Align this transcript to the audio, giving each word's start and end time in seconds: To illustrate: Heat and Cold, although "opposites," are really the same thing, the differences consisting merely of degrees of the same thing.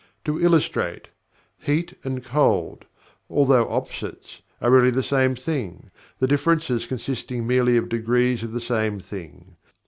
To 0.25 0.41
illustrate: 0.41 1.09
Heat 1.59 1.93
and 2.03 2.25
Cold, 2.25 2.85
although 3.29 3.69
"opposites," 3.69 4.41
are 4.59 4.71
really 4.71 4.89
the 4.89 5.03
same 5.03 5.35
thing, 5.35 5.91
the 6.17 6.25
differences 6.25 6.87
consisting 6.87 7.45
merely 7.45 7.77
of 7.77 7.87
degrees 7.87 8.41
of 8.41 8.51
the 8.51 8.61
same 8.61 8.99
thing. 8.99 9.57